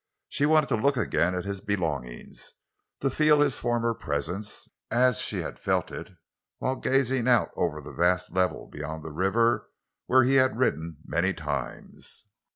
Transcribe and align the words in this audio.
She 0.29 0.47
wanted 0.47 0.69
to 0.69 0.77
look 0.77 0.97
again 0.97 1.35
at 1.35 1.45
his 1.45 1.61
belongings, 1.61 2.53
to 3.01 3.11
feel 3.11 3.39
his 3.39 3.59
former 3.59 3.93
presence—as 3.93 5.19
she 5.19 5.43
had 5.43 5.59
felt 5.59 5.91
it 5.91 6.09
while 6.57 6.75
gazing 6.77 7.27
out 7.27 7.51
over 7.55 7.79
the 7.81 7.93
vast 7.93 8.31
level 8.33 8.65
beyond 8.67 9.05
the 9.05 9.11
river, 9.11 9.69
where 10.07 10.23
he 10.23 10.37
had 10.37 10.57
ridden 10.57 10.97
many 11.05 11.35
times. 11.35 12.25